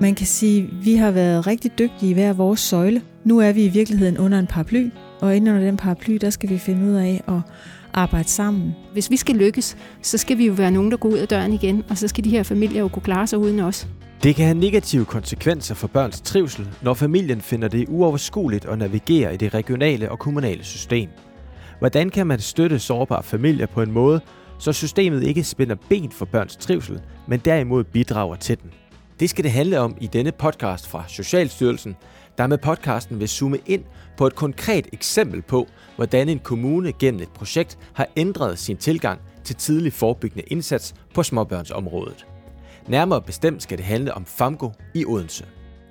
[0.00, 3.02] Man kan sige, at vi har været rigtig dygtige i hver vores søjle.
[3.24, 4.90] Nu er vi i virkeligheden under en paraply,
[5.20, 7.40] og inden under den paraply, der skal vi finde ud af at
[7.94, 8.74] arbejde sammen.
[8.92, 11.52] Hvis vi skal lykkes, så skal vi jo være nogen, der går ud af døren
[11.52, 13.88] igen, og så skal de her familier jo kunne klare sig uden os.
[14.22, 19.34] Det kan have negative konsekvenser for børns trivsel, når familien finder det uoverskueligt at navigere
[19.34, 21.08] i det regionale og kommunale system.
[21.78, 24.20] Hvordan kan man støtte sårbare familier på en måde,
[24.58, 28.70] så systemet ikke spænder ben for børns trivsel, men derimod bidrager til den?
[29.20, 31.96] Det skal det handle om i denne podcast fra Socialstyrelsen,
[32.38, 33.84] der med podcasten vil zoome ind
[34.16, 35.66] på et konkret eksempel på,
[35.96, 41.22] hvordan en kommune gennem et projekt har ændret sin tilgang til tidlig forebyggende indsats på
[41.22, 42.26] småbørnsområdet.
[42.88, 45.44] Nærmere bestemt skal det handle om FAMGO i Odense.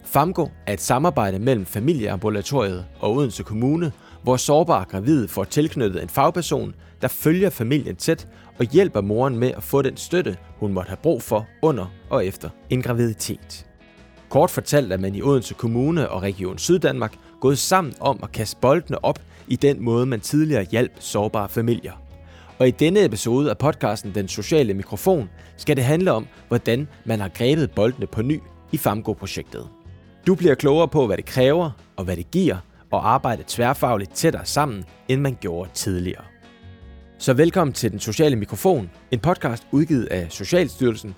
[0.04, 3.92] FAMGO er et samarbejde mellem familieambulatoriet og Odense Kommune,
[4.24, 8.28] hvor sårbare gravide får tilknyttet en fagperson, der følger familien tæt
[8.59, 12.26] og hjælper moren med at få den støtte, hun måtte have brug for under og
[12.26, 13.66] efter en graviditet.
[14.30, 18.57] Kort fortalt er man i Odense Kommune og Region Syddanmark gået sammen om at kaste
[18.62, 21.93] boldene op i den måde, man tidligere hjalp sårbare familier.
[22.60, 27.20] Og i denne episode af podcasten Den Sociale Mikrofon skal det handle om, hvordan man
[27.20, 28.40] har grebet boldene på ny
[28.71, 29.68] i FAMGO-projektet.
[30.27, 32.55] Du bliver klogere på, hvad det kræver og hvad det giver
[32.93, 36.24] at arbejde tværfagligt tættere sammen, end man gjorde tidligere.
[37.18, 41.16] Så velkommen til Den Sociale Mikrofon, en podcast udgivet af Socialstyrelsen.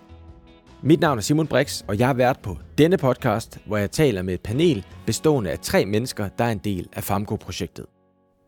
[0.84, 4.22] Mit navn er Simon Brix, og jeg er vært på denne podcast, hvor jeg taler
[4.22, 7.86] med et panel bestående af tre mennesker, der er en del af FAMGO-projektet.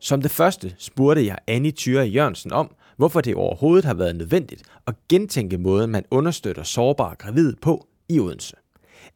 [0.00, 4.62] Som det første spurgte jeg Annie Thyre Jørgensen om, hvorfor det overhovedet har været nødvendigt
[4.86, 8.56] at gentænke måden, man understøtter sårbare gravide på i Odense.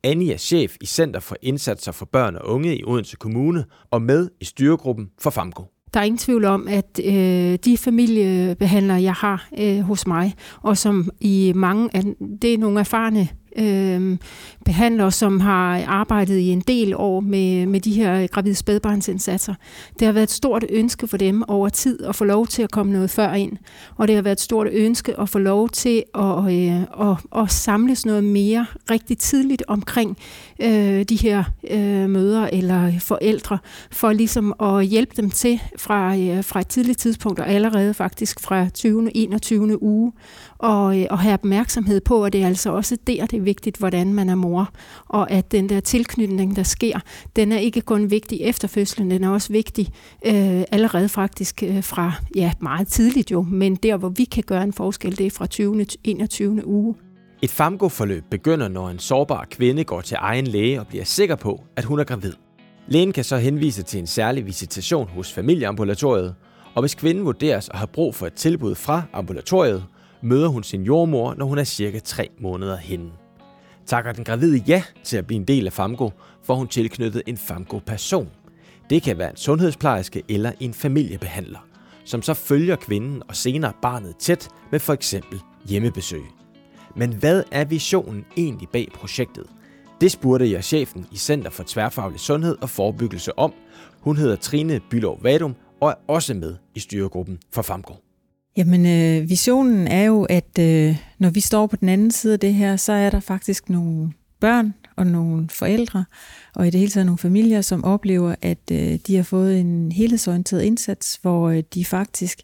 [0.05, 4.03] Annie er chef i Center for Indsatser for Børn og Unge i Odense Kommune og
[4.03, 5.74] med i styregruppen for FAMGO.
[5.95, 10.79] Der er ingen tvivl om, at øh, de familiebehandlere, jeg har øh, hos mig, og
[10.79, 12.03] som i mange af,
[12.43, 13.29] det er nogle erfarne
[13.59, 14.19] øh,
[14.65, 19.55] behandlere, som har arbejdet i en del år med, med de her gravide spædbarnsindsatser.
[19.99, 22.71] Det har været et stort ønske for dem over tid at få lov til at
[22.71, 23.53] komme noget før ind,
[23.97, 27.51] og det har været et stort ønske at få lov til at, øh, at, at
[27.51, 30.17] samles noget mere rigtig tidligt omkring
[30.61, 33.59] øh, de her øh, mødre eller forældre,
[33.91, 38.41] for ligesom at hjælpe dem til fra, øh, fra et tidligt tidspunkt, og allerede faktisk
[38.41, 39.17] fra 20.
[39.17, 39.83] 21.
[39.83, 40.13] uge,
[40.65, 43.77] og, øh, og have opmærksomhed på, at det er altså også der, det er vigtigt,
[43.77, 44.69] hvordan man er mor,
[45.09, 47.01] og at den der tilknytning, der sker,
[47.37, 49.89] den er ikke kun vigtig efter fødslen, den er også vigtig
[50.27, 54.63] øh, allerede faktisk øh, fra, ja, meget tidligt jo, men der, hvor vi kan gøre
[54.63, 55.85] en forskel, det er fra 20.
[55.85, 56.67] til 21.
[56.67, 56.95] uge.
[57.43, 61.61] Et FAMGO-forløb begynder, når en sårbar kvinde går til egen læge og bliver sikker på,
[61.77, 62.33] at hun er gravid.
[62.89, 66.35] Lægen kan så henvise til en særlig visitation hos familieambulatoriet,
[66.75, 69.85] og hvis kvinden vurderes at have brug for et tilbud fra ambulatoriet,
[70.25, 73.11] møder hun sin jordmor, når hun er cirka 3 måneder henne.
[73.87, 76.11] Takker den gravide ja til at blive en del af FAMGO,
[76.43, 78.29] får hun tilknyttet en FAMGO-person.
[78.91, 81.59] Det kan være en sundhedsplejerske eller en familiebehandler,
[82.05, 86.23] som så følger kvinden og senere barnet tæt med for eksempel hjemmebesøg.
[86.97, 89.47] Men hvad er visionen egentlig bag projektet?
[90.01, 93.53] Det spurgte jeg chefen i Center for Tværfaglig Sundhed og Forebyggelse om.
[94.01, 97.95] Hun hedder Trine Bylov Vadum og er også med i styregruppen for FAMGO.
[98.57, 102.41] Jamen, øh, visionen er jo, at øh, når vi står på den anden side af
[102.41, 106.05] det her, så er der faktisk nogle børn og nogle forældre,
[106.55, 109.93] og i det hele taget nogle familier, som oplever, at øh, de har fået en
[109.93, 112.41] helhedsorienteret indsats, hvor øh, de faktisk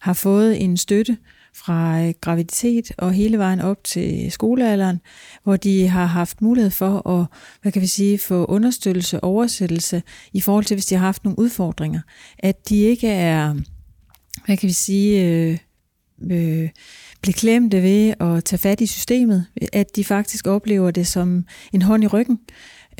[0.00, 1.16] har fået en støtte
[1.54, 5.00] fra øh, graviditet og hele vejen op til skolealderen,
[5.42, 7.26] hvor de har haft mulighed for at,
[7.62, 10.02] hvad kan vi sige, få understøttelse og oversættelse
[10.32, 12.00] i forhold til, hvis de har haft nogle udfordringer.
[12.38, 13.54] At de ikke er
[14.46, 15.58] hvad kan vi sige, øh,
[16.30, 16.68] øh,
[17.22, 21.82] blive klemte ved at tage fat i systemet, at de faktisk oplever det som en
[21.82, 22.38] hånd i ryggen,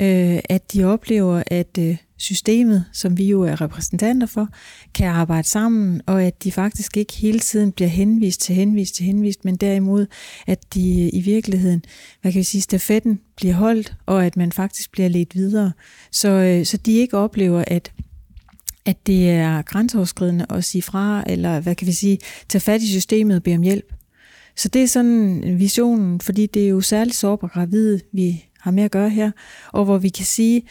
[0.00, 4.48] øh, at de oplever, at øh, systemet, som vi jo er repræsentanter for,
[4.94, 9.06] kan arbejde sammen, og at de faktisk ikke hele tiden bliver henvist til henvist til
[9.06, 10.06] henvist, men derimod,
[10.46, 11.84] at de i virkeligheden,
[12.20, 15.72] hvad kan vi sige, stafetten bliver holdt, og at man faktisk bliver ledt videre,
[16.10, 17.92] så, øh, så de ikke oplever, at
[18.86, 22.18] at det er grænseoverskridende at sige fra, eller hvad kan vi sige,
[22.48, 23.92] tage fat i systemet og bede om hjælp.
[24.56, 28.82] Så det er sådan visionen, fordi det er jo særligt sårbare gravide, vi har med
[28.82, 29.30] at gøre her,
[29.72, 30.62] og hvor vi kan sige,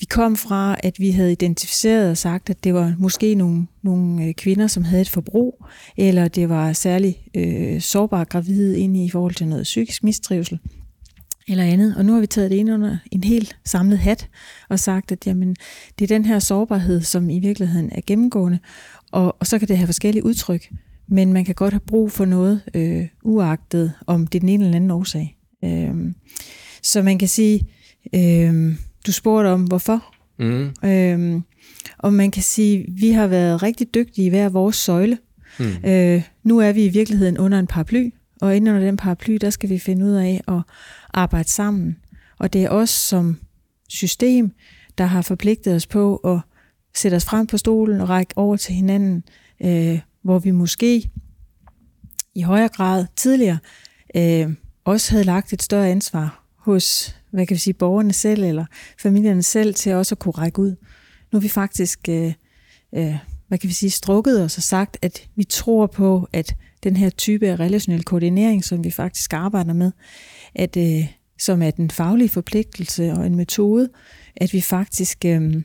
[0.00, 4.24] vi kom fra, at vi havde identificeret og sagt, at det var måske nogle, nogle
[4.24, 5.64] øh, kvinder, som havde et forbrug,
[5.96, 10.58] eller det var særligt øh, sårbare gravide inde i forhold til noget psykisk mistrivsel
[11.52, 11.96] eller andet.
[11.96, 14.28] Og nu har vi taget det ind under en helt samlet hat
[14.68, 15.56] og sagt, at jamen,
[15.98, 18.58] det er den her sårbarhed, som i virkeligheden er gennemgående,
[19.12, 20.68] og, og så kan det have forskellige udtryk,
[21.08, 24.64] men man kan godt have brug for noget øh, uagtet, om det er den ene
[24.64, 25.36] eller anden årsag.
[25.64, 26.12] Øh,
[26.82, 27.66] så man kan sige,
[28.14, 28.74] Øh,
[29.06, 30.14] du spurgte om, hvorfor.
[30.38, 30.88] Mm.
[30.88, 31.40] Øh,
[31.98, 35.18] og man kan sige, vi har været rigtig dygtige i hver vores søjle.
[35.58, 35.90] Mm.
[35.90, 38.10] Øh, nu er vi i virkeligheden under en paraply,
[38.40, 40.60] og inden under den paraply, der skal vi finde ud af at
[41.18, 41.96] arbejde sammen.
[42.38, 43.36] Og det er os som
[43.88, 44.52] system,
[44.98, 46.40] der har forpligtet os på at
[46.94, 49.22] sætte os frem på stolen og række over til hinanden,
[49.64, 51.10] øh, hvor vi måske
[52.34, 53.58] i højere grad tidligere
[54.16, 54.50] øh,
[54.84, 58.64] også havde lagt et større ansvar hos hvad kan vi sige, borgerne selv eller
[58.98, 60.70] familierne selv til også at kunne række ud.
[61.32, 62.32] Nu har vi faktisk øh,
[62.94, 63.16] øh,
[63.48, 67.10] hvad kan vi sige, strukket os og sagt, at vi tror på, at den her
[67.10, 69.92] type af relationel koordinering, som vi faktisk arbejder med,
[70.58, 71.06] at, øh,
[71.38, 73.88] som er den faglige forpligtelse og en metode,
[74.36, 75.62] at vi faktisk øh,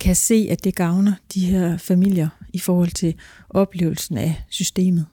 [0.00, 3.14] kan se, at det gavner de her familier i forhold til
[3.50, 5.06] oplevelsen af systemet.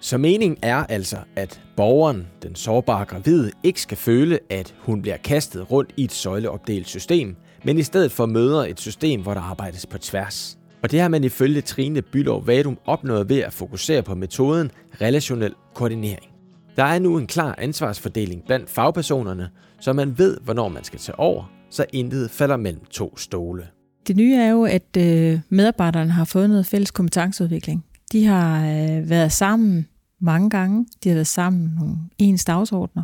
[0.00, 5.16] Så meningen er altså, at borgeren, den sårbare gravide, ikke skal føle, at hun bliver
[5.16, 9.40] kastet rundt i et søjleopdelt system, men i stedet for møder et system, hvor der
[9.40, 10.58] arbejdes på tværs.
[10.82, 14.70] Og det har man ifølge Trine Bylov Vadum opnået ved at fokusere på metoden
[15.00, 16.31] relationel koordinering.
[16.76, 21.18] Der er nu en klar ansvarsfordeling blandt fagpersonerne, så man ved, hvornår man skal tage
[21.18, 23.66] over, så intet falder mellem to stole.
[24.06, 27.84] Det nye er jo, at øh, medarbejderne har fået noget fælles kompetenceudvikling.
[28.12, 29.86] De har øh, været sammen
[30.20, 30.86] mange gange.
[31.04, 33.02] De har været sammen nogle ens dagsordner.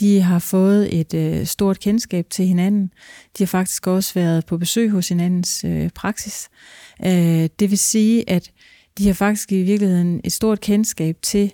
[0.00, 2.92] De har fået et øh, stort kendskab til hinanden.
[3.38, 6.48] De har faktisk også været på besøg hos hinandens øh, praksis.
[7.06, 8.50] Øh, det vil sige, at
[8.98, 11.52] de har faktisk i virkeligheden et stort kendskab til,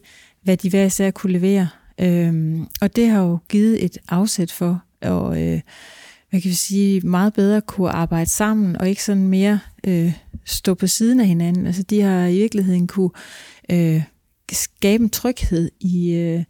[0.49, 1.69] hvad de hver især kunne levere.
[2.01, 5.61] Øhm, og det har jo givet et afsæt for at øh,
[6.31, 10.13] hvad kan vi sige, meget bedre kunne arbejde sammen, og ikke sådan mere øh,
[10.45, 11.67] stå på siden af hinanden.
[11.67, 13.11] Altså de har i virkeligheden kunne
[13.71, 14.03] øh,
[14.53, 16.45] skabe en tryghed i, øh,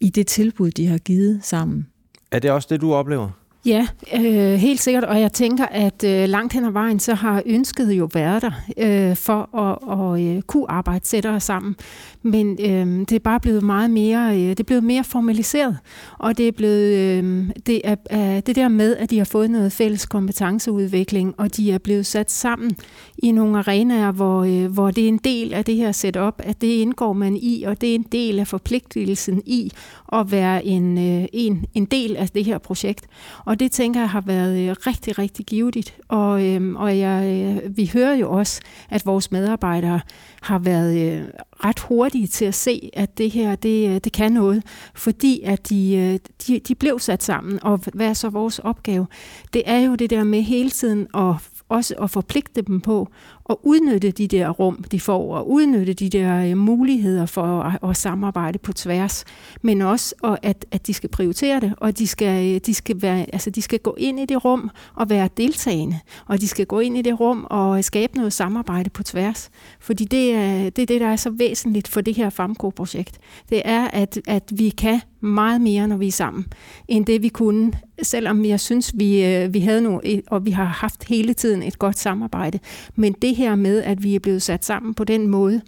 [0.00, 1.86] i det tilbud, de har givet sammen.
[2.30, 3.41] Er det også det, du oplever?
[3.66, 7.42] Ja, øh, helt sikkert, og jeg tænker, at øh, langt hen ad vejen, så har
[7.46, 9.78] ønsket jo været der øh, for at,
[10.16, 11.76] at øh, kunne arbejde sættere sammen.
[12.22, 15.78] Men øh, det er bare blevet meget mere, øh, det er blevet mere formaliseret,
[16.18, 19.50] og det er blevet øh, det, er, øh, det der med, at de har fået
[19.50, 22.76] noget fælles kompetenceudvikling, og de er blevet sat sammen
[23.18, 26.60] i nogle arenaer, hvor, øh, hvor det er en del af det her setup, at
[26.60, 29.72] det indgår man i, og det er en del af forpligtelsen i
[30.12, 33.06] at være en, øh, en, en del af det her projekt.
[33.44, 35.96] Og og det tænker jeg har været øh, rigtig, rigtig givetigt.
[36.08, 38.60] Og, øh, og jeg, øh, vi hører jo også,
[38.90, 40.00] at vores medarbejdere
[40.42, 41.24] har været øh,
[41.64, 44.62] ret hurtige til at se, at det her, det, øh, det kan noget,
[44.94, 47.62] fordi at de, øh, de, de blev sat sammen.
[47.62, 49.06] Og hvad er så vores opgave?
[49.52, 51.34] Det er jo det der med hele tiden at
[51.68, 53.08] også at forpligte dem på
[53.50, 57.90] at udnytte de der rum, de får, og udnytte de der øh, muligheder for at,
[57.90, 59.24] at samarbejde på tværs,
[59.62, 63.26] men også at, at de skal prioritere det, og de skal, øh, de, skal være,
[63.32, 66.80] altså de skal gå ind i det rum og være deltagende, og de skal gå
[66.80, 69.50] ind i det rum og øh, skabe noget samarbejde på tværs,
[69.80, 73.18] fordi det er det, er det der er så væsentligt for det her FAMCO-projekt.
[73.50, 76.46] Det er, at, at vi kan meget mere, når vi er sammen,
[76.88, 77.72] end det vi kunne,
[78.02, 81.98] selvom jeg synes, vi, vi havde nu, og vi har haft hele tiden et godt
[81.98, 82.58] samarbejde.
[82.96, 85.60] Men det her med, at vi er blevet sat sammen på den måde,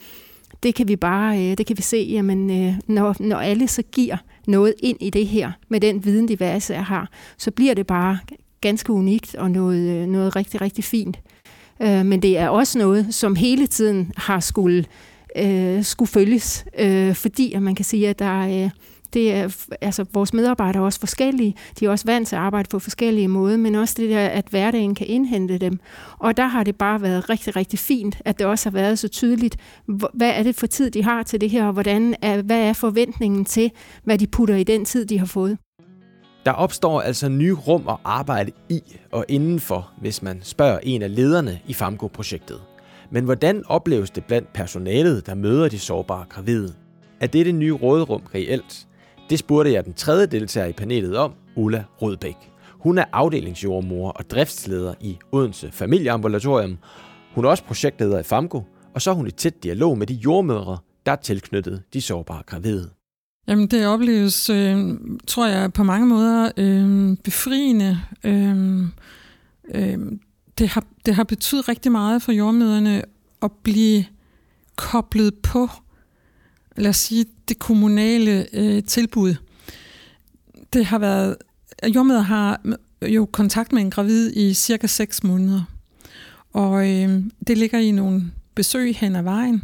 [0.62, 3.82] det kan vi bare, øh, det kan vi se, jamen, øh, når, når alle så
[3.82, 4.16] giver
[4.46, 7.86] noget ind i det her, med den viden, de hver især har, så bliver det
[7.86, 8.18] bare
[8.60, 11.18] ganske unikt og noget, øh, noget rigtig, rigtig fint.
[11.82, 14.84] Øh, men det er også noget, som hele tiden har skulle,
[15.36, 16.64] øh, skulle følges,
[17.14, 18.70] fordi at man kan sige, at der er
[19.14, 21.54] det er, altså, vores medarbejdere er også forskellige.
[21.80, 24.46] De er også vant til at arbejde på forskellige måder, men også det der, at
[24.50, 25.78] hverdagen kan indhente dem.
[26.18, 29.08] Og der har det bare været rigtig, rigtig fint, at det også har været så
[29.08, 29.56] tydeligt,
[30.14, 32.72] hvad er det for tid, de har til det her, og hvordan er, hvad er
[32.72, 33.70] forventningen til,
[34.04, 35.58] hvad de putter i den tid, de har fået.
[36.46, 38.80] Der opstår altså nye rum at arbejde i
[39.12, 42.60] og indenfor, hvis man spørger en af lederne i FAMGO-projektet.
[43.10, 46.74] Men hvordan opleves det blandt personalet, der møder de sårbare gravide?
[47.20, 48.86] Er det det nye råderum reelt?
[49.30, 52.36] Det spurgte jeg den tredje deltager i panelet om, Ulla Rødbæk.
[52.70, 56.78] Hun er afdelingsjordmor og driftsleder i Odense Familieambulatorium.
[57.34, 58.62] Hun er også projektleder i FAMGO,
[58.94, 62.42] og så er hun i tæt dialog med de jordmødre, der er tilknyttet de sårbare
[62.46, 62.90] gravide.
[63.48, 64.78] Jamen det opleves, øh,
[65.26, 68.00] tror jeg, på mange måder øh, befriende.
[68.24, 68.82] Øh,
[69.74, 69.98] øh,
[70.58, 73.02] det, har, det har betydet rigtig meget for jordmøderne
[73.42, 74.04] at blive
[74.76, 75.68] koblet på
[76.76, 79.34] lad os sige, det kommunale øh, tilbud.
[80.72, 81.36] Det har været,
[81.94, 82.60] jordmøder har
[83.02, 85.62] jo kontakt med en gravid i cirka 6 måneder.
[86.52, 89.62] Og øh, det ligger i nogle besøg hen ad vejen.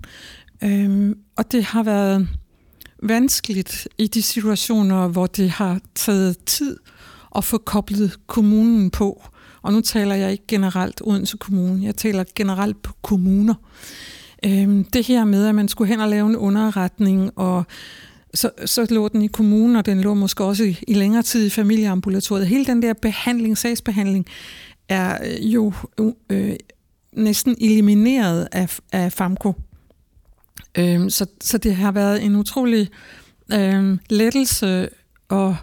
[0.63, 2.29] Øh, og det har været
[3.03, 6.77] vanskeligt i de situationer, hvor det har taget tid
[7.37, 9.23] at få koblet kommunen på.
[9.63, 13.55] Og nu taler jeg ikke generelt Odense Kommune, jeg taler generelt på kommuner.
[14.47, 17.65] Øhm, det her med, at man skulle hen og lave en underretning, og
[18.35, 21.47] så, så lå den i kommunen, og den lå måske også i, i længere tid
[21.47, 22.47] i familieambulatoriet.
[22.47, 24.27] Hele den der behandling, sagsbehandling,
[24.89, 25.73] er øh, jo
[26.31, 26.57] øh,
[27.13, 29.55] næsten elimineret af, af FAMKO.
[30.75, 32.89] Øhm, så, så det har været en utrolig
[33.53, 34.89] øh, lettelse
[35.29, 35.57] og,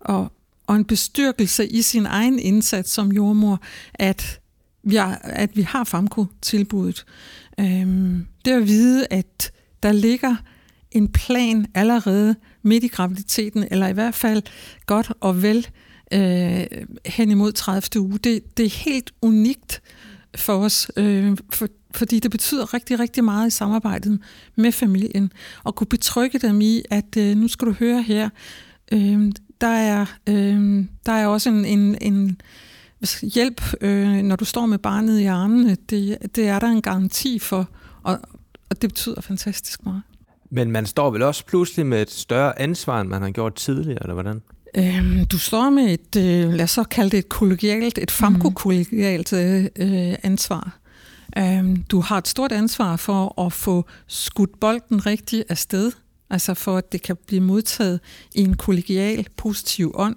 [0.00, 0.32] og,
[0.66, 3.60] og en bestyrkelse i sin egen indsats som jordmor,
[3.94, 4.40] at
[4.82, 7.04] vi, er, at vi har FAMKO-tilbuddet.
[7.60, 10.36] Øhm, det at vide, at der ligger
[10.90, 14.42] en plan allerede midt i graviditeten, eller i hvert fald
[14.86, 15.66] godt og vel
[16.12, 16.66] øh,
[17.06, 18.00] hen imod 30.
[18.02, 19.82] uge, det, det er helt unikt
[20.36, 24.20] for os, øh, for, fordi det betyder rigtig, rigtig meget i samarbejdet
[24.56, 25.32] med familien,
[25.64, 28.28] og kunne betrygge dem i, at øh, nu skal du høre her,
[28.92, 32.40] øh, der, er, øh, der er også en, en, en
[33.22, 37.38] hjælp, øh, når du står med barnet i armene, det, det er der en garanti
[37.38, 37.68] for,
[38.02, 38.18] og,
[38.70, 40.02] og det betyder fantastisk meget.
[40.50, 44.02] Men man står vel også pludselig med et større ansvar, end man har gjort tidligere,
[44.02, 44.42] eller hvordan?
[44.76, 49.32] Øhm, du står med et, øh, lad os så kalde det et kollegialt, et famko-kollegialt
[49.32, 50.78] øh, ansvar.
[51.38, 55.92] Øhm, du har et stort ansvar for at få skudt bolden rigtigt afsted,
[56.30, 58.00] altså for at det kan blive modtaget
[58.34, 60.16] i en kollegial, positiv ånd.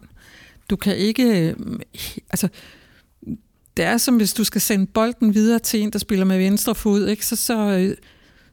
[0.70, 1.56] Du kan ikke, øh,
[2.30, 2.50] altså
[3.80, 6.76] det er som hvis du skal sende bolden videre til en, der spiller med venstre
[6.76, 7.26] fod, ikke?
[7.26, 7.98] Så, så, øh,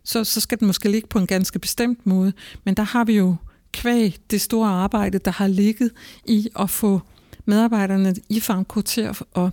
[0.04, 2.32] så, så skal den måske ligge på en ganske bestemt måde.
[2.64, 3.36] Men der har vi jo
[3.72, 5.90] kvæg det store arbejde, der har ligget
[6.24, 7.00] i at få
[7.44, 9.50] medarbejderne i Famco til at og,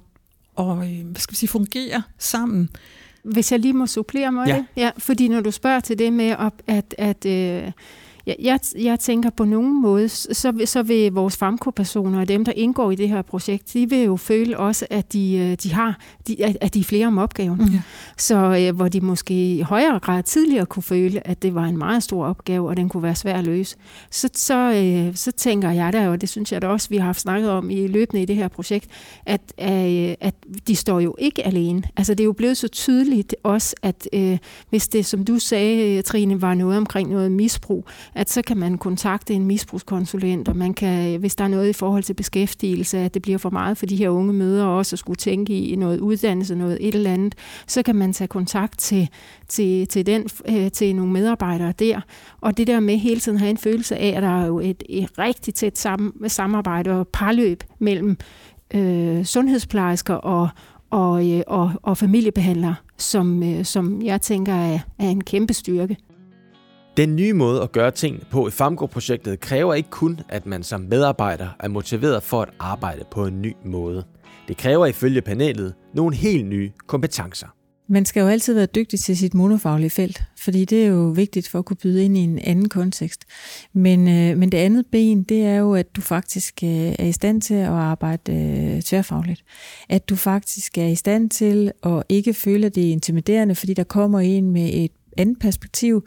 [0.56, 2.70] og, øh, hvad skal vi sige, fungere sammen.
[3.24, 4.56] Hvis jeg lige må supplere mig ja.
[4.56, 4.66] det.
[4.78, 7.72] Ja, fordi når du spørger til det med, at, at, at øh,
[8.26, 12.52] jeg, jeg, jeg tænker på nogen måde, så, så vil vores FAMCO-personer og dem, der
[12.56, 16.00] indgår i det her projekt, de vil jo føle også, at de, øh, de har
[16.28, 17.58] de, at de er flere om opgaven.
[17.58, 17.80] Mm.
[18.18, 21.78] Så øh, hvor de måske i højere grad tidligere kunne føle, at det var en
[21.78, 23.76] meget stor opgave, og den kunne være svær at løse.
[24.12, 27.06] Så, så, øh, så tænker jeg der, og det synes jeg da også, vi har
[27.06, 28.88] haft snakket om i løbende i det her projekt,
[29.26, 30.36] at, øh, at
[30.68, 31.84] de står jo ikke alene.
[31.98, 34.38] Altså det er jo blevet så tydeligt også, at øh,
[34.70, 38.78] hvis det, som du sagde, Trine, var noget omkring noget misbrug, at så kan man
[38.78, 43.14] kontakte en misbrugskonsulent, og man kan, hvis der er noget i forhold til beskæftigelse, at
[43.14, 46.00] det bliver for meget for de her unge møder også at skulle tænke i noget
[46.00, 47.36] uddannelse, noget et eller andet,
[47.68, 49.10] så kan man tage kontakt til,
[49.48, 52.02] til, til, den, øh, til nogle medarbejdere der.
[52.42, 54.60] Og det der med hele tiden at have en følelse af, at der er jo
[54.60, 58.18] et, et rigtig tæt sam, samarbejde og parløb mellem
[58.74, 60.50] øh, sundhedsplejersker og,
[60.90, 65.98] og, øh, og, og familiebehandlere, som, øh, som jeg tænker er, er en kæmpe styrke.
[66.98, 70.82] Den nye måde at gøre tingene på i FAMGO-projektet kræver ikke kun, at man som
[70.82, 74.04] medarbejder er motiveret for at arbejde på en ny måde.
[74.48, 77.48] Det kræver ifølge panelet nogle helt nye kompetencer.
[77.90, 81.48] Man skal jo altid være dygtig til sit monofaglige felt, fordi det er jo vigtigt
[81.48, 83.26] for at kunne byde ind i en anden kontekst.
[83.74, 87.12] Men, øh, men det andet ben, det er jo, at du faktisk øh, er i
[87.12, 89.44] stand til at arbejde øh, tværfagligt.
[89.90, 93.74] At du faktisk er i stand til at ikke føle, at det er intimiderende, fordi
[93.74, 96.06] der kommer en med et andet perspektiv,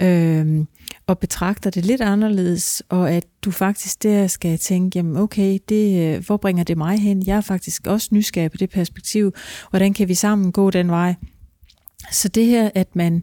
[0.00, 0.64] øh,
[1.06, 6.16] og betragter det lidt anderledes, og at du faktisk der skal tænke, jamen okay, det,
[6.16, 7.26] øh, hvor bringer det mig hen?
[7.26, 9.32] Jeg er faktisk også nysgerrig på det perspektiv.
[9.70, 11.14] Hvordan kan vi sammen gå den vej?
[12.10, 13.22] Så det her, at man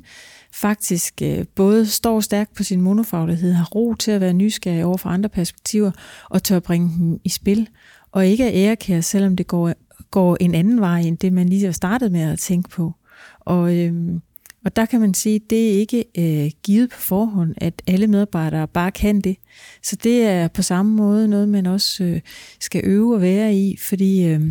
[0.53, 4.97] faktisk øh, både står stærkt på sin monofaglighed, har ro til at være nysgerrig over
[4.97, 5.91] for andre perspektiver,
[6.29, 7.69] og tør bringe dem i spil,
[8.11, 9.73] og ikke er ærekær, selvom det går,
[10.11, 12.93] går en anden vej, end det man lige har startet med at tænke på.
[13.39, 14.21] Og øhm,
[14.65, 18.07] og der kan man sige, at det er ikke øh, givet på forhånd, at alle
[18.07, 19.37] medarbejdere bare kan det.
[19.83, 22.21] Så det er på samme måde noget, man også øh,
[22.59, 24.41] skal øve og være i, fordi øh,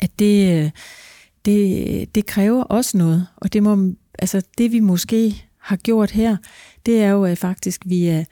[0.00, 0.70] at det, øh,
[1.44, 3.26] det, det kræver også noget.
[3.36, 6.36] Og det, må, altså det vi måske har gjort her,
[6.86, 8.24] det er jo at faktisk, vi er,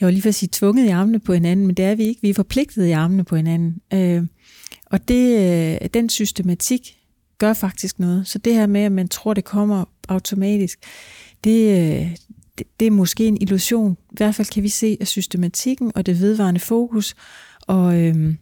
[0.00, 2.04] jeg var lige for at sige, tvunget i armene på hinanden, men det er vi
[2.04, 2.22] ikke.
[2.22, 3.80] Vi er forpligtet i armene på hinanden.
[3.94, 4.22] Øh,
[4.86, 5.38] og det,
[5.82, 6.99] øh, den systematik
[7.40, 8.28] gør faktisk noget.
[8.28, 10.78] Så det her med, at man tror, det kommer automatisk,
[11.44, 12.16] det, øh,
[12.58, 13.96] det, det er måske en illusion.
[14.10, 17.14] I hvert fald kan vi se, at systematikken og det vedvarende fokus
[17.66, 18.34] og øh,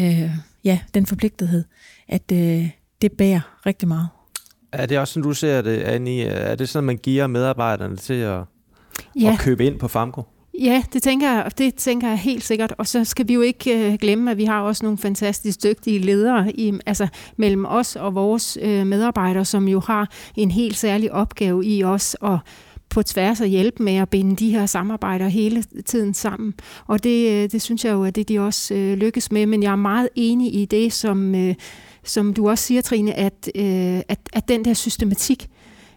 [0.00, 0.30] øh,
[0.64, 1.64] ja, den forpligtethed,
[2.08, 2.70] at øh,
[3.02, 4.08] det bærer rigtig meget.
[4.72, 6.24] Er det også sådan, du ser det, Annie?
[6.24, 8.44] Er det sådan, at man giver medarbejderne til at,
[9.20, 9.32] ja.
[9.32, 10.22] at købe ind på Famco?
[10.60, 12.74] Ja, det tænker, jeg, det tænker jeg helt sikkert.
[12.78, 15.98] Og så skal vi jo ikke øh, glemme, at vi har også nogle fantastisk dygtige
[15.98, 21.12] ledere i, altså, mellem os og vores øh, medarbejdere, som jo har en helt særlig
[21.12, 22.38] opgave i os at
[22.90, 26.54] på tværs og hjælpe med at binde de her samarbejder hele tiden sammen.
[26.86, 29.62] Og det, øh, det synes jeg jo, at det de også øh, lykkes med, men
[29.62, 31.54] jeg er meget enig i det, som, øh,
[32.04, 35.48] som du også siger, Trine, at, øh, at, at den der systematik,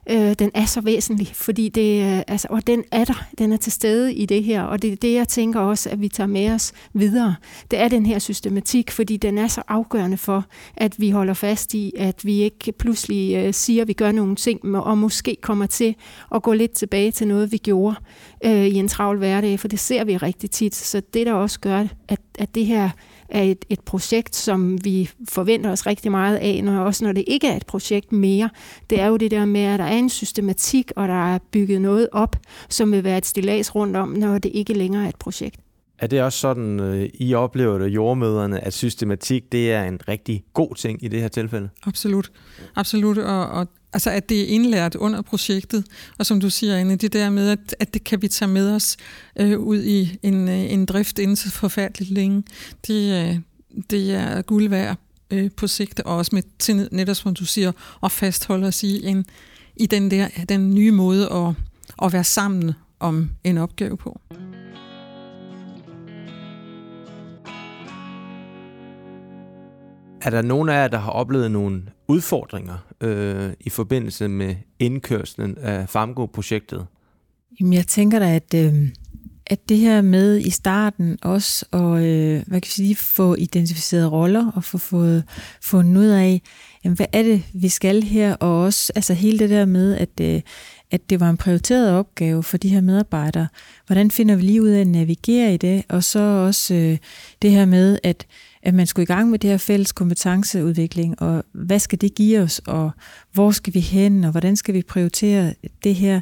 [0.09, 3.57] øh, den er så væsentlig, fordi det, øh, altså, og den er der, den er
[3.57, 6.27] til stede i det her, og det er det, jeg tænker også, at vi tager
[6.27, 7.35] med os videre.
[7.71, 10.45] Det er den her systematik, fordi den er så afgørende for,
[10.77, 14.35] at vi holder fast i, at vi ikke pludselig øh, siger, at vi gør nogle
[14.35, 15.95] ting, og måske kommer til
[16.35, 17.95] at gå lidt tilbage til noget, vi gjorde
[18.45, 20.75] øh, i en travl hverdag, for det ser vi rigtig tit.
[20.75, 22.89] Så det, der også gør, at, at det her
[23.29, 27.23] er et, et projekt, som vi forventer os rigtig meget af, når, også når det
[27.27, 28.49] ikke er et projekt mere.
[28.89, 31.81] Det er jo det der med, at der er en systematik, og der er bygget
[31.81, 32.35] noget op,
[32.69, 35.59] som vil være et stillads rundt om, når det ikke længere er et projekt.
[35.99, 40.43] Er det også sådan, øh, I oplever det, jordmøderne, at systematik det er en rigtig
[40.53, 41.69] god ting i det her tilfælde?
[41.85, 42.31] Absolut.
[42.75, 43.17] Absolut.
[43.17, 43.67] Og, og
[43.97, 45.85] altså, at det er indlært under projektet.
[46.17, 48.71] Og som du siger, Anne, det der med, at, at det kan vi tage med
[48.75, 48.97] os
[49.39, 52.43] øh, ud i en, øh, en drift inden så forfærdeligt længe.
[52.87, 53.39] Det, øh,
[53.89, 54.97] det er guld værd
[55.31, 57.71] øh, på sigt, og også med til, netop som du siger,
[58.03, 59.25] at fastholde os i, en,
[59.75, 61.53] i den, der, den nye måde at,
[62.03, 64.21] at være sammen om en opgave på.
[70.27, 75.57] Er der nogen af jer, der har oplevet nogle udfordringer øh, i forbindelse med indkørslen
[75.57, 76.85] af FAMGO-projektet?
[77.59, 78.73] Jamen, jeg tænker da, at, øh,
[79.45, 84.51] at det her med i starten også at øh, hvad kan sige, få identificeret roller
[84.51, 85.23] og få fået
[85.61, 86.41] fundet ud af,
[86.83, 90.19] jamen, hvad er det, vi skal her, og også altså hele det der med, at,
[90.21, 90.41] øh,
[90.91, 93.47] at det var en prioriteret opgave for de her medarbejdere.
[93.85, 96.97] Hvordan finder vi lige ud af at navigere i det, og så også øh,
[97.41, 98.25] det her med, at
[98.63, 102.39] at man skulle i gang med det her fælles kompetenceudvikling, og hvad skal det give
[102.39, 102.91] os, og
[103.33, 106.21] hvor skal vi hen, og hvordan skal vi prioritere det her,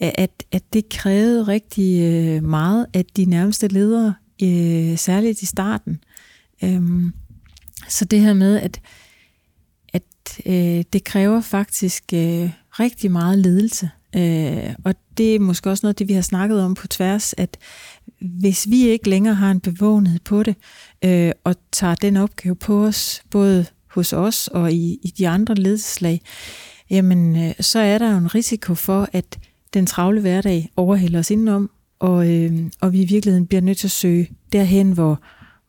[0.00, 5.98] at, at det krævede rigtig øh, meget af de nærmeste ledere, øh, særligt i starten.
[6.64, 7.12] Øhm,
[7.88, 8.80] så det her med, at,
[9.92, 10.02] at
[10.46, 12.04] øh, det kræver faktisk
[12.80, 16.74] rigtig meget ledelse, Øh, og det er måske også noget det, vi har snakket om
[16.74, 17.56] på tværs, at
[18.20, 20.56] hvis vi ikke længere har en bevågenhed på det,
[21.04, 25.54] øh, og tager den opgave på os, både hos os og i, i de andre
[25.54, 26.20] ledelseslag,
[26.90, 29.38] jamen øh, så er der jo en risiko for, at
[29.74, 33.86] den travle hverdag overhælder os indenom, og, øh, og vi i virkeligheden bliver nødt til
[33.86, 35.20] at søge derhen, hvor,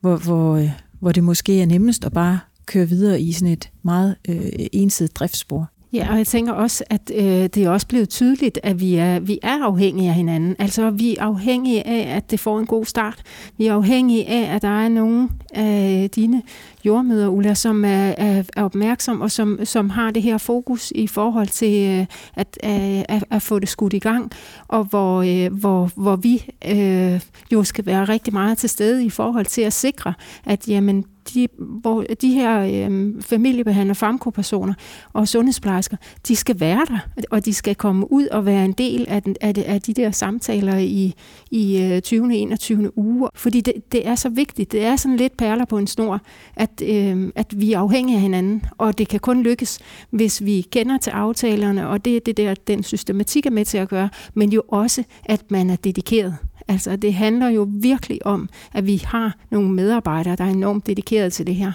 [0.02, 3.70] hvor, hvor, øh, hvor det måske er nemmest at bare køre videre i sådan et
[3.84, 5.70] meget øh, ensidigt driftsspor.
[5.96, 9.20] Ja, og jeg tænker også, at øh, det er også blevet tydeligt, at vi er,
[9.20, 10.56] vi er afhængige af hinanden.
[10.60, 13.22] Altså, vi er afhængige af, at det får en god start.
[13.58, 16.42] Vi er afhængige af, at der er nogen af dine
[16.86, 21.08] jordmøder, Ulla, som er, er, er opmærksom og som, som har det her fokus i
[21.08, 24.32] forhold til øh, at, øh, at, at få det skudt i gang,
[24.68, 27.22] og hvor, øh, hvor, hvor vi øh,
[27.54, 30.14] jo skal være rigtig meget til stede i forhold til at sikre,
[30.46, 34.74] at jamen, de, hvor de her øh, familiebehandlere, farmkopersoner
[35.14, 39.06] og sundhedsplejersker, de skal være der, og de skal komme ud og være en del
[39.10, 41.14] af, den, af, de, af de der samtaler i,
[41.52, 42.26] i 20.
[42.26, 42.98] og 21.
[42.98, 43.30] uge.
[43.36, 44.72] Fordi det, det er så vigtigt.
[44.72, 46.22] Det er sådan lidt perler på en snor,
[46.56, 50.62] at, øh, at vi er afhængige af hinanden, og det kan kun lykkes, hvis vi
[50.62, 54.10] kender til aftalerne, og det er det der, den systematik er med til at gøre,
[54.34, 56.38] men jo også, at man er dedikeret.
[56.68, 61.34] Altså, det handler jo virkelig om, at vi har nogle medarbejdere, der er enormt dedikeret
[61.34, 61.72] til det her,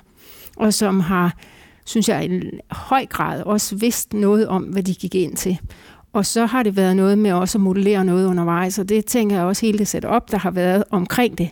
[0.57, 1.37] og som har,
[1.85, 5.59] synes jeg, i høj grad også vidst noget om, hvad de gik ind til.
[6.13, 9.37] Og så har det været noget med også at modellere noget undervejs, og det tænker
[9.37, 11.51] jeg også hele det setup, der har været omkring det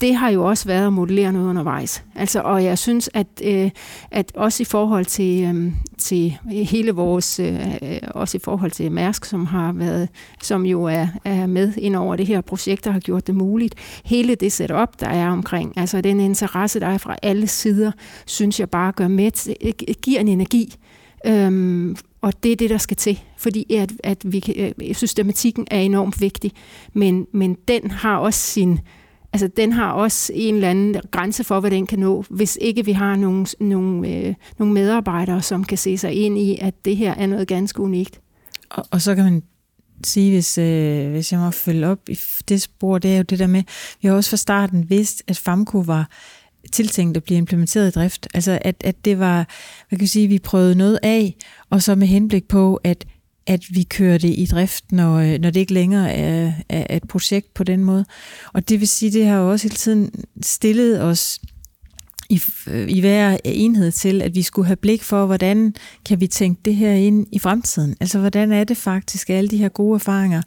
[0.00, 2.04] det har jo også været at modellere noget undervejs.
[2.14, 3.70] Altså, og jeg synes, at, øh,
[4.10, 8.92] at også i forhold til, øh, til hele vores, øh, øh, også i forhold til
[8.92, 10.08] Mærsk, som har været,
[10.42, 13.74] som jo er, er med ind over det her projekt, der har gjort det muligt.
[14.04, 17.92] Hele det setup, der er omkring, altså den interesse, der er fra alle sider,
[18.26, 19.56] synes jeg bare gør med, til,
[20.02, 20.74] giver en energi.
[21.26, 25.66] Øhm, og det er det, der skal til, fordi at, at vi, kan, øh, systematikken
[25.70, 26.52] er enormt vigtig,
[26.92, 28.80] men, men den har også sin,
[29.36, 32.84] altså den har også en eller anden grænse for, hvad den kan nå, hvis ikke
[32.84, 36.96] vi har nogle, nogle, øh, nogle medarbejdere, som kan se sig ind i, at det
[36.96, 38.20] her er noget ganske unikt.
[38.70, 39.42] Og, og så kan man
[40.04, 42.18] sige, hvis, øh, hvis jeg må følge op i
[42.48, 43.62] det spor, det er jo det der med,
[44.02, 46.10] vi har også fra starten vidst, at FAMCO var
[46.72, 48.28] tiltænkt at blive implementeret i drift.
[48.34, 49.48] Altså at, at det var,
[49.88, 51.36] hvad kan jeg sige, vi prøvede noget af,
[51.70, 53.06] og så med henblik på, at
[53.46, 57.08] at vi kører det i drift, når, øh, når det ikke længere er, er et
[57.08, 58.04] projekt på den måde.
[58.52, 60.10] Og det vil sige, det har jo også hele tiden
[60.42, 61.40] stillet os
[62.28, 65.74] i, øh, i hver enhed til, at vi skulle have blik for, hvordan
[66.06, 67.96] kan vi tænke det her ind i fremtiden?
[68.00, 70.42] Altså, hvordan er det faktisk, at alle de her gode erfaringer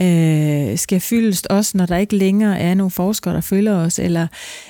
[0.00, 4.26] øh, skal fyldes, også når der ikke længere er nogle forskere, der følger os, eller,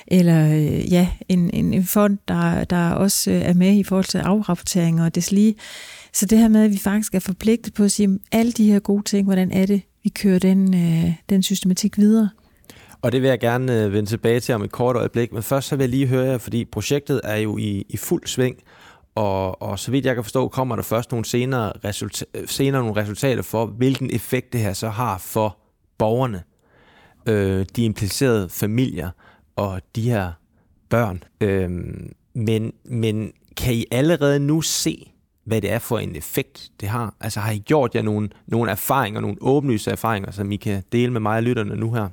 [0.07, 4.05] eller øh, ja, en, en, en fond, der, der også øh, er med i forhold
[4.05, 5.55] til afrapporteringer og deslige.
[6.13, 8.79] Så det her med, at vi faktisk er forpligtet på at sige, alle de her
[8.79, 12.29] gode ting, hvordan er det, vi kører den, øh, den systematik videre?
[13.01, 15.67] Og det vil jeg gerne øh, vende tilbage til om et kort øjeblik, men først
[15.67, 18.55] så vil jeg lige høre jer, fordi projektet er jo i, i fuld sving,
[19.15, 22.81] og, og så vidt jeg kan forstå, kommer der først nogle senere, resulta- øh, senere
[22.81, 25.57] nogle resultater for, hvilken effekt det her så har for
[25.97, 26.43] borgerne,
[27.25, 29.09] øh, de implicerede familier
[29.55, 30.31] og de her
[30.89, 31.23] børn.
[31.41, 31.69] Øh,
[32.33, 35.11] men, men kan I allerede nu se,
[35.43, 37.15] hvad det er for en effekt, det har?
[37.19, 41.11] Altså har I gjort jer nogle, nogle erfaringer, nogle åbenlyse erfaringer, som I kan dele
[41.13, 42.07] med mig og lytterne nu her?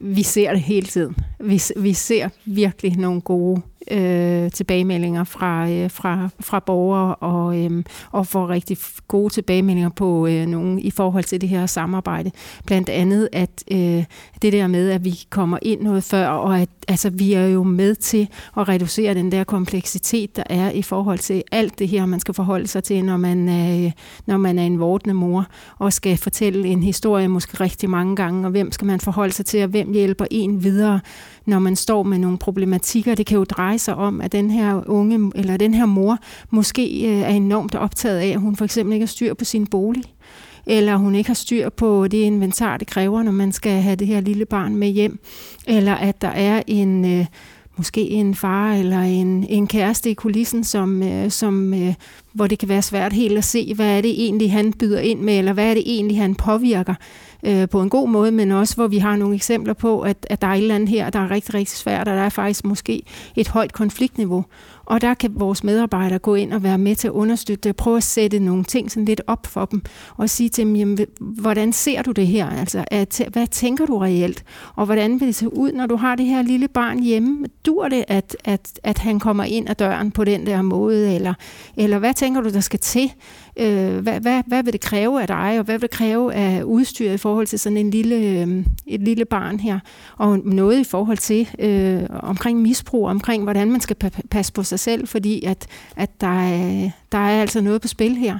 [0.00, 1.16] Vi ser det hele tiden.
[1.40, 7.84] Vi, vi ser virkelig nogle gode øh, tilbagemeldinger fra, øh, fra, fra borgere og, øh,
[8.12, 12.30] og får rigtig gode tilbagemeldinger på øh, nogen i forhold til det her samarbejde.
[12.66, 14.04] Blandt andet, at øh,
[14.42, 17.62] det der med, at vi kommer ind noget før, og at altså, vi er jo
[17.62, 22.06] med til at reducere den der kompleksitet, der er i forhold til alt det her,
[22.06, 23.92] man skal forholde sig til, når man er, øh,
[24.26, 25.46] når man er en vortende mor,
[25.78, 29.46] og skal fortælle en historie måske rigtig mange gange, og hvem skal man forholde sig
[29.46, 31.00] til, og hvem hjælper en videre,
[31.46, 33.14] når man står med nogle problematikker.
[33.14, 36.18] Det kan jo dreje sig om, at den her unge, eller den her mor,
[36.50, 39.66] måske øh, er enormt optaget af, at hun for eksempel ikke har styr på sin
[39.66, 40.04] bolig
[40.68, 44.06] eller hun ikke har styr på det inventar, det kræver, når man skal have det
[44.06, 45.18] her lille barn med hjem,
[45.66, 47.26] eller at der er en, øh,
[47.76, 51.94] måske en far eller en, en kæreste i kulissen, som, øh, som, øh,
[52.38, 55.20] hvor det kan være svært helt at se, hvad er det egentlig, han byder ind
[55.20, 56.94] med, eller hvad er det egentlig, han påvirker
[57.42, 60.42] øh, på en god måde, men også hvor vi har nogle eksempler på, at, at
[60.42, 62.64] der er et eller andet her, der er rigtig, rigtig svært, og der er faktisk
[62.64, 63.02] måske
[63.36, 64.44] et højt konfliktniveau.
[64.88, 67.96] Og der kan vores medarbejdere gå ind og være med til at understøtte det, prøve
[67.96, 69.82] at sætte nogle ting sådan lidt op for dem,
[70.16, 72.46] og sige til dem, jamen, hvordan ser du det her?
[72.46, 74.44] Altså, at, hvad tænker du reelt?
[74.74, 77.46] Og hvordan vil det se ud, når du har det her lille barn hjemme?
[77.66, 81.14] Dur det, at, at, at han kommer ind ad døren på den der måde?
[81.14, 81.34] Eller,
[81.76, 83.12] eller hvad tænker du, der skal til?
[83.56, 86.62] Øh, hvad, hvad, hvad vil det kræve af dig, og hvad vil det kræve af
[86.62, 89.78] udstyret i forhold til sådan en lille, øh, et lille barn her?
[90.16, 93.96] Og noget i forhold til øh, omkring misbrug, omkring hvordan man skal
[94.30, 98.16] passe på sig selv, fordi at, at der, er, der er altså noget på spil
[98.16, 98.38] her.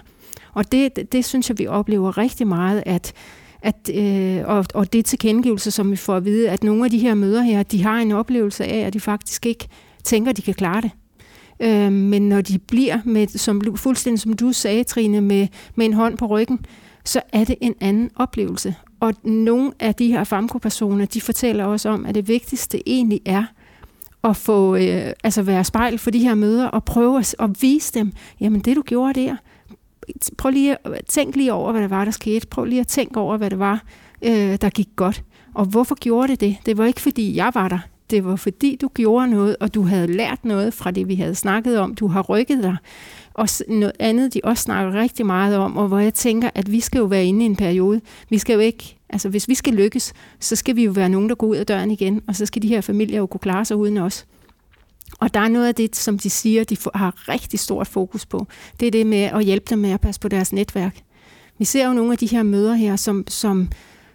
[0.55, 3.13] Og det, det, det synes jeg, vi oplever rigtig meget, at
[3.63, 6.99] at, øh, og, og det tilkendegivelse, som vi får at vide, at nogle af de
[6.99, 9.69] her møder her, de har en oplevelse af, at de faktisk ikke
[10.05, 10.91] tænker, at de kan klare det.
[11.61, 15.93] Øh, men når de bliver, med, som, fuldstændig som du sagde, Trine, med, med en
[15.93, 16.67] hånd på ryggen,
[17.05, 18.75] så er det en anden oplevelse.
[19.01, 23.45] Og nogle af de her FAMCO-personer, de fortæller også om, at det vigtigste egentlig er
[24.25, 27.95] at få, øh, altså være spejl for de her møder og prøve at, at vise
[27.95, 29.37] dem, jamen det du gjorde der,
[30.39, 32.47] prøv lige at tænke lige over, hvad det var, der skete.
[32.47, 33.83] Prøv lige at tænke over, hvad det var,
[34.23, 35.25] øh, der gik godt.
[35.55, 36.57] Og hvorfor gjorde det det?
[36.67, 37.79] Det var ikke, fordi jeg var der.
[38.11, 41.35] Det var fordi, du gjorde noget, og du havde lært noget fra det, vi havde
[41.35, 41.95] snakket om.
[41.95, 42.77] Du har rykket dig.
[43.35, 46.81] Og noget andet, de også snakker rigtig meget om, og hvor jeg tænker, at vi
[46.81, 48.01] skal jo være inde i en periode.
[48.29, 51.29] Vi skal jo ikke, altså hvis vi skal lykkes, så skal vi jo være nogen,
[51.29, 53.65] der går ud af døren igen, og så skal de her familier jo kunne klare
[53.65, 54.27] sig uden os.
[55.21, 58.47] Og der er noget af det, som de siger, de har rigtig stort fokus på.
[58.81, 60.97] Det er det med at hjælpe dem med at passe på deres netværk.
[61.59, 63.69] Vi ser jo nogle af de her møder her, som, som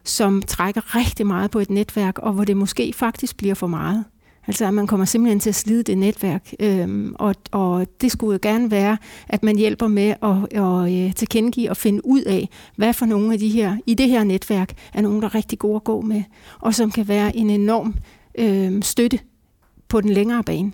[0.03, 4.03] som trækker rigtig meget på et netværk, og hvor det måske faktisk bliver for meget.
[4.47, 8.33] Altså at man kommer simpelthen til at slide det netværk, øhm, og, og det skulle
[8.33, 8.97] jo gerne være,
[9.29, 13.33] at man hjælper med at, at, at tilkendegive og finde ud af, hvad for nogle
[13.33, 16.01] af de her, i det her netværk, er nogen, der er rigtig gode at gå
[16.01, 16.23] med,
[16.59, 17.95] og som kan være en enorm
[18.37, 19.19] øhm, støtte
[19.87, 20.71] på den længere bane.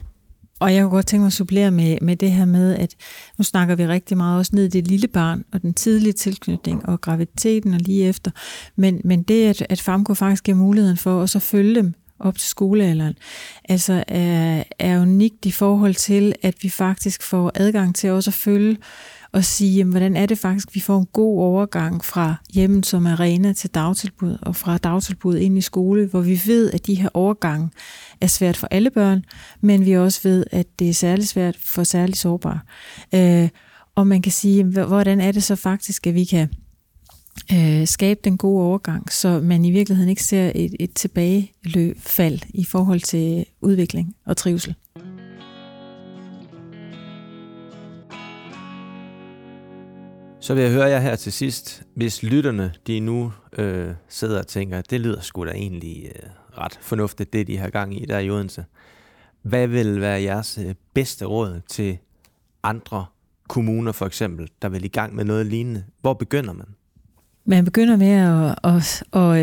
[0.60, 2.95] Og jeg kunne godt tænke mig at supplere med, med det her med, at
[3.38, 6.89] nu snakker vi rigtig meget også ned i det lille barn, og den tidlige tilknytning,
[6.89, 8.32] og graviditeten og lige efter.
[8.76, 12.38] Men, men det, at, at FAMCO faktisk giver muligheden for at så følge dem op
[12.38, 13.13] til skolealderen,
[13.69, 18.34] altså er, er unikt i forhold til, at vi faktisk får adgang til også at
[18.34, 18.78] følge
[19.32, 23.06] og sige, jamen, hvordan er det faktisk, vi får en god overgang fra hjemmet som
[23.06, 27.10] arena til dagtilbud, og fra dagtilbud ind i skole, hvor vi ved, at de her
[27.13, 27.70] overgange
[28.22, 29.26] er svært for alle børn,
[29.62, 32.60] men vi også ved, at det er særligt svært for særligt sårbare.
[33.15, 33.50] Øh,
[33.96, 36.50] og man kan sige, hvordan er det så faktisk, at vi kan
[37.54, 42.63] øh, skabe den gode overgang, så man i virkeligheden ikke ser et, et tilbageløbfald i
[42.63, 44.76] forhold til udvikling og trivsel.
[50.50, 54.48] Så vil jeg høre jer her til sidst, hvis lytterne de nu øh, sidder og
[54.48, 58.20] tænker, det lyder sgu da egentlig øh, ret fornuftigt, det de har gang i der
[58.20, 58.66] i Odense.
[59.42, 61.98] Hvad vil være jeres øh, bedste råd til
[62.64, 63.06] andre
[63.48, 65.84] kommuner for eksempel, der vil i gang med noget lignende?
[66.02, 66.68] Hvor begynder man?
[67.46, 69.38] Man begynder med at, at, at,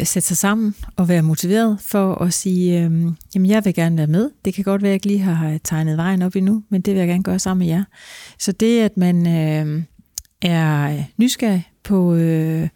[0.00, 2.90] at sætte sig sammen og være motiveret for at sige, øh,
[3.34, 4.30] jamen jeg vil gerne være med.
[4.44, 6.94] Det kan godt være, at jeg ikke lige har tegnet vejen op endnu, men det
[6.94, 7.84] vil jeg gerne gøre sammen med jer.
[8.38, 9.82] Så det, at man øh,
[10.42, 12.68] er nysgerrig på, øh,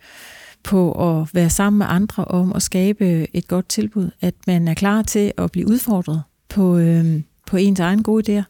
[0.63, 4.75] på at være sammen med andre om at skabe et godt tilbud, at man er
[4.75, 8.45] klar til at blive udfordret på, øh, på ens egen gode idéer,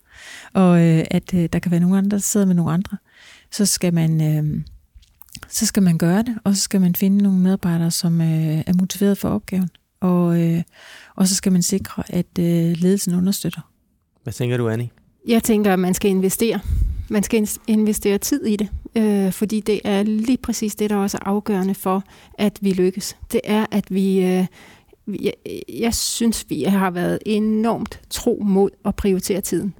[0.52, 2.96] og øh, at øh, der kan være nogle andre, der sidder med nogle andre,
[3.50, 4.36] så skal man...
[4.36, 4.62] Øh,
[5.48, 8.72] så skal man gøre det, og så skal man finde nogle medarbejdere, som øh, er
[8.80, 9.70] motiveret for opgaven.
[10.00, 10.62] Og, øh,
[11.14, 13.60] og så skal man sikre, at øh, ledelsen understøtter.
[14.22, 14.88] Hvad tænker du, Annie?
[15.28, 16.60] Jeg tænker, at man skal investere.
[17.08, 21.18] Man skal investere tid i det, øh, fordi det er lige præcis det, der også
[21.20, 22.04] er afgørende for,
[22.38, 23.16] at vi lykkes.
[23.32, 24.24] Det er, at vi...
[24.24, 24.46] Øh,
[25.06, 25.32] jeg,
[25.68, 29.74] jeg synes, vi har været enormt tro mod at prioritere tiden.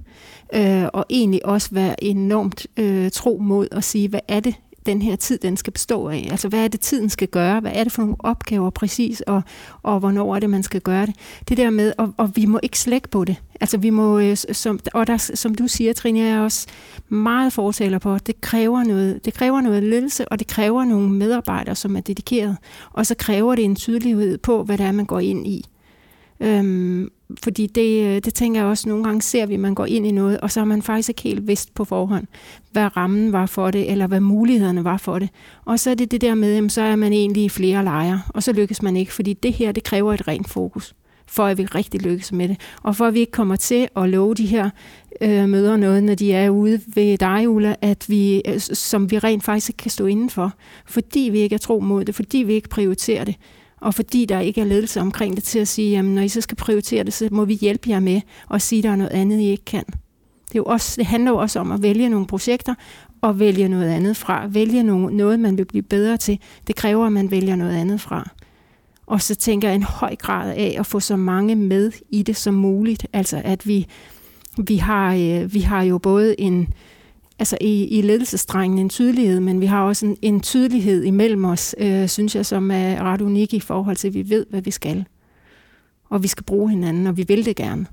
[0.53, 5.01] Øh, og egentlig også være enormt øh, tro mod at sige, hvad er det, den
[5.01, 6.27] her tid, den skal bestå af.
[6.31, 7.59] Altså, hvad er det, tiden skal gøre?
[7.59, 9.41] Hvad er det for nogle opgaver præcis, og,
[9.83, 11.15] og hvornår er det, man skal gøre det?
[11.49, 13.35] Det der med, og, og vi må ikke slække på det.
[13.61, 16.67] Altså, vi må, øh, som, og der, som du siger, Trine, jeg er også
[17.09, 21.75] meget fortaler på, det kræver noget, det kræver noget ledelse, og det kræver nogle medarbejdere,
[21.75, 22.57] som er dedikeret.
[22.91, 25.65] Og så kræver det en tydelighed på, hvad det er, man går ind i.
[26.39, 27.09] Øhm,
[27.43, 30.07] fordi det, øh, det tænker jeg også, nogle gange ser vi, at man går ind
[30.07, 32.27] i noget, og så har man faktisk ikke helt vidst på forhånd,
[32.71, 35.29] hvad rammen var for det, eller hvad mulighederne var for det.
[35.65, 38.21] Og så er det det der med, jamen, så er man egentlig i flere lejre,
[38.29, 40.95] og så lykkes man ikke, fordi det her, det kræver et rent fokus
[41.27, 42.59] for at vi rigtig lykkes med det.
[42.83, 44.69] Og for at vi ikke kommer til at love de her
[45.21, 49.19] øh, møder noget, når de er ude ved dig, Ulla, at vi, øh, som vi
[49.19, 50.53] rent faktisk ikke kan stå indenfor,
[50.85, 53.35] fordi vi ikke er tro mod det, fordi vi ikke prioriterer det,
[53.85, 56.41] og fordi der ikke er ledelse omkring det til at sige, jamen når I så
[56.41, 58.21] skal prioritere det, så må vi hjælpe jer med
[58.53, 59.83] at sige, at der er noget andet, I ikke kan.
[60.47, 62.73] Det, er jo også, det handler jo også om at vælge nogle projekter,
[63.21, 64.47] og vælge noget andet fra.
[64.47, 66.39] Vælge noget, man vil blive bedre til.
[66.67, 68.29] Det kræver, at man vælger noget andet fra.
[69.05, 72.35] Og så tænker jeg en høj grad af at få så mange med i det
[72.35, 73.07] som muligt.
[73.13, 73.87] Altså at vi,
[74.57, 76.73] vi, har, øh, vi har jo både en,
[77.39, 81.75] altså i, i ledelsestrengen en tydelighed, men vi har også en, en tydelighed imellem os,
[81.77, 84.71] øh, synes jeg, som er ret unik i forhold til, at vi ved, hvad vi
[84.71, 85.05] skal.
[86.09, 87.85] Og vi skal bruge hinanden, og vi vil det gerne.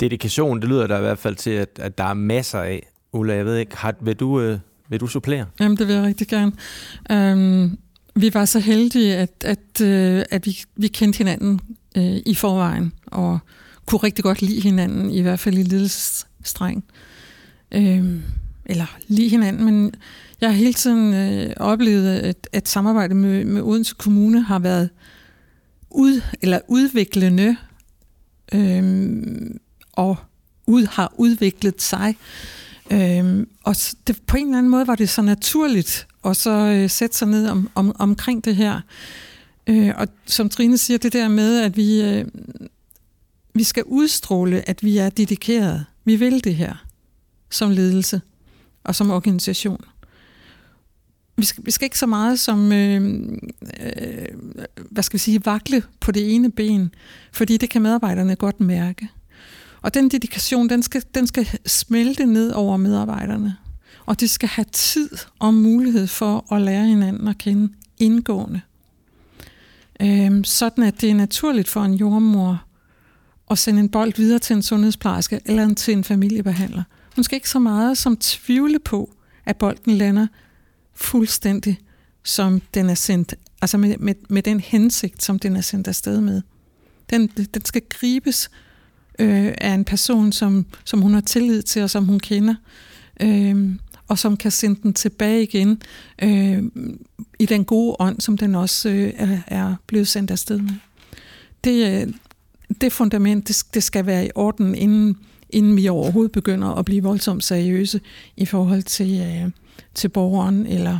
[0.00, 2.86] Dedikation, det lyder der i hvert fald til, at, at der er masser af.
[3.12, 4.58] Ulla, jeg ved ikke, har, vil, du, øh,
[4.88, 5.46] vil du supplere?
[5.60, 6.52] Jamen, det vil jeg rigtig gerne.
[7.32, 7.78] Um,
[8.14, 11.60] vi var så heldige, at, at, øh, at vi, vi kendte hinanden
[11.96, 13.38] øh, i forvejen, og
[13.86, 16.84] kunne rigtig godt lide hinanden, i hvert fald i ledelsesstreng.
[16.88, 17.13] Øh,
[17.74, 18.20] øh,
[18.66, 19.94] eller lige hinanden, men
[20.40, 24.90] jeg har hele tiden øh, oplevet, at, at samarbejdet med, med Odense Kommune har været
[25.90, 27.56] ud, eller udviklende,
[28.52, 29.10] øh,
[29.92, 30.16] og
[30.66, 32.16] ud har udviklet sig.
[32.90, 36.90] Øh, og det, på en eller anden måde var det så naturligt at så øh,
[36.90, 38.80] sætte sig ned om, om, omkring det her.
[39.66, 42.24] Øh, og som Trine siger, det der med, at vi, øh,
[43.54, 45.84] vi skal udstråle, at vi er dedikeret.
[46.04, 46.83] Vi vil det her
[47.54, 48.20] som ledelse
[48.84, 49.84] og som organisation.
[51.36, 53.28] Vi skal, vi skal ikke så meget som, øh,
[53.80, 54.28] øh,
[54.90, 56.94] hvad skal vi sige, vakle på det ene ben,
[57.32, 59.08] fordi det kan medarbejderne godt mærke.
[59.82, 63.56] Og den dedikation, den skal, den skal smelte ned over medarbejderne.
[64.06, 68.60] Og de skal have tid og mulighed for at lære hinanden at kende indgående.
[70.00, 72.64] Øhm, sådan at det er naturligt for en jordmor
[73.50, 76.82] at sende en bold videre til en sundhedsplejerske eller til en familiebehandler.
[77.14, 80.26] Hun skal ikke så meget som tvivle på, at bolden lander
[80.94, 81.78] fuldstændig,
[82.24, 86.20] som den er sendt, altså med, med, med den hensigt, som den er sendt afsted
[86.20, 86.42] med.
[87.10, 88.50] Den, den skal gribes
[89.18, 92.54] øh, af en person, som, som hun har tillid til, og som hun kender,
[93.20, 93.74] øh,
[94.08, 95.82] og som kan sende den tilbage igen
[96.22, 96.62] øh,
[97.38, 100.74] i den gode ånd, som den også øh, er, er blevet sendt afsted med.
[101.64, 102.12] Det, øh,
[102.80, 105.16] det fundament, det, det skal være i orden, inden
[105.50, 108.00] inden vi overhovedet begynder at blive voldsomt seriøse
[108.36, 109.50] i forhold til, øh,
[109.94, 110.98] til borgeren eller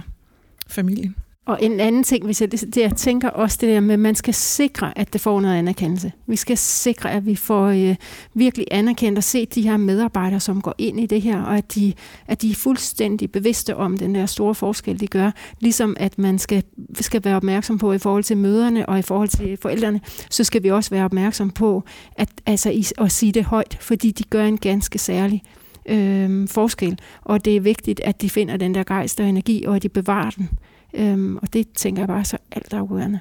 [0.66, 1.16] familien.
[1.46, 4.14] Og en anden ting, hvis jeg, det, jeg tænker også det der med, at man
[4.14, 6.12] skal sikre, at det får noget anerkendelse.
[6.26, 7.96] Vi skal sikre, at vi får øh,
[8.34, 11.74] virkelig anerkendt og set de her medarbejdere, som går ind i det her, og at
[11.74, 11.92] de,
[12.26, 15.30] at de er fuldstændig bevidste om den der store forskel, de gør.
[15.60, 16.62] Ligesom at man skal,
[17.00, 20.62] skal være opmærksom på i forhold til møderne og i forhold til forældrene, så skal
[20.62, 21.82] vi også være opmærksom på
[22.16, 25.42] at, altså, at sige det højt, fordi de gør en ganske særlig
[25.86, 26.98] øh, forskel.
[27.22, 29.88] Og det er vigtigt, at de finder den der gejst og energi, og at de
[29.88, 30.48] bevarer den.
[30.94, 33.20] Øhm, og det tænker jeg bare så alt afgørende.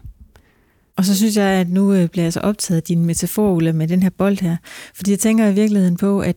[0.98, 3.72] Og så synes jeg, at nu øh, bliver jeg så optaget af din metafor, Ulla,
[3.72, 4.58] med den her bold her.
[4.96, 6.36] Fordi jeg tænker i virkeligheden på, at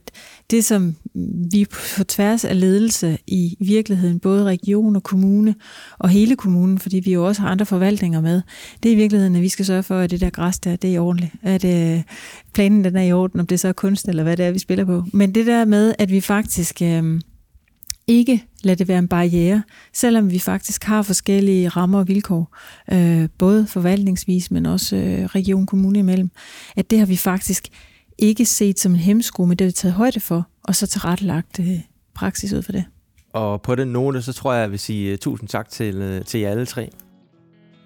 [0.51, 0.97] det, som
[1.53, 5.55] vi på tværs af ledelse i virkeligheden, både region og kommune
[5.99, 8.43] og hele kommunen, fordi vi jo også har andre forvaltninger med,
[8.83, 10.97] det er i virkeligheden, at vi skal sørge for, at det der græs der, det
[10.97, 11.33] er ordentligt.
[11.43, 12.03] At øh,
[12.55, 14.59] planen den er i orden, om det så er kunst eller hvad det er, vi
[14.59, 15.05] spiller på.
[15.13, 16.83] Men det der med, at vi faktisk...
[16.83, 17.21] Øh,
[18.09, 22.57] ikke lade det være en barriere, selvom vi faktisk har forskellige rammer og vilkår,
[22.93, 26.31] øh, både forvaltningsvis, men også øh, region kommune imellem,
[26.77, 27.69] at det har vi faktisk
[28.19, 31.61] ikke set som en hemsko, men det har vi taget højde for, og så tilrettelagt
[31.61, 31.81] øh,
[32.15, 32.85] praksis ud for det.
[33.33, 36.25] Og på den note, så tror jeg, jeg vil sige øh, tusind tak til, øh,
[36.25, 36.91] til jer alle tre.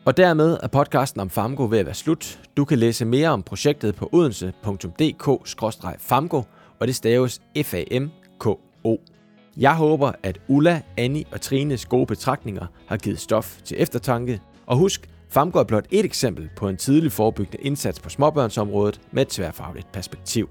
[0.05, 2.41] Og dermed er podcasten om FAMGO ved at være slut.
[2.57, 6.43] Du kan læse mere om projektet på odense.dk-famgo,
[6.81, 8.97] og det staves F-A-M-K-O.
[9.61, 14.41] Jeg håber, at Ulla, Annie og Trines gode betragtninger har givet stof til eftertanke.
[14.67, 19.23] Og husk, FAMGO er blot et eksempel på en tidlig forebyggende indsats på småbørnsområdet med
[19.23, 20.49] et tværfagligt perspektiv.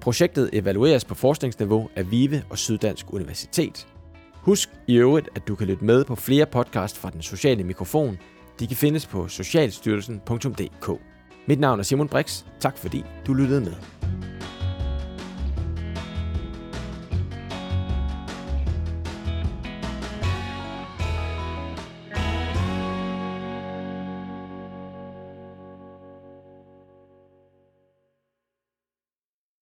[0.00, 3.86] Projektet evalueres på forskningsniveau af VIVE og Syddansk Universitet.
[4.34, 8.18] Husk i øvrigt, at du kan lytte med på flere podcast fra Den Sociale Mikrofon.
[8.60, 10.90] De kan findes på socialstyrelsen.dk.
[11.46, 12.44] Mit navn er Simon Brix.
[12.60, 13.74] Tak fordi du lyttede med.